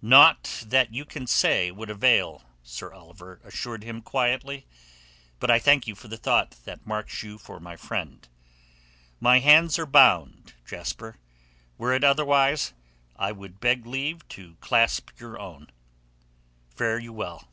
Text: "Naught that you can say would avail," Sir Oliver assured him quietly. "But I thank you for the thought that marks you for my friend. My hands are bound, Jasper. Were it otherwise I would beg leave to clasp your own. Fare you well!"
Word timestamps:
"Naught 0.00 0.62
that 0.68 0.94
you 0.94 1.04
can 1.04 1.26
say 1.26 1.72
would 1.72 1.90
avail," 1.90 2.44
Sir 2.62 2.92
Oliver 2.92 3.40
assured 3.42 3.82
him 3.82 4.00
quietly. 4.00 4.64
"But 5.40 5.50
I 5.50 5.58
thank 5.58 5.88
you 5.88 5.96
for 5.96 6.06
the 6.06 6.16
thought 6.16 6.52
that 6.64 6.86
marks 6.86 7.24
you 7.24 7.36
for 7.36 7.58
my 7.58 7.74
friend. 7.76 8.28
My 9.18 9.40
hands 9.40 9.80
are 9.80 9.84
bound, 9.84 10.54
Jasper. 10.64 11.18
Were 11.78 11.92
it 11.92 12.04
otherwise 12.04 12.74
I 13.16 13.32
would 13.32 13.58
beg 13.58 13.84
leave 13.84 14.28
to 14.38 14.54
clasp 14.60 15.18
your 15.18 15.36
own. 15.36 15.68
Fare 16.76 17.00
you 17.00 17.12
well!" 17.12 17.48